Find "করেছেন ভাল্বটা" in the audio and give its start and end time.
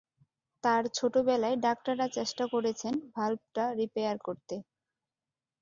2.53-3.65